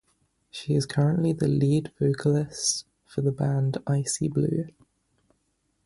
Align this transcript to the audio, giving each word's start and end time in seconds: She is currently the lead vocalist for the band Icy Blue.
She 0.49 0.73
is 0.73 0.87
currently 0.87 1.31
the 1.31 1.47
lead 1.47 1.91
vocalist 1.99 2.87
for 3.05 3.21
the 3.21 3.31
band 3.31 3.77
Icy 3.85 4.29
Blue. 4.29 4.67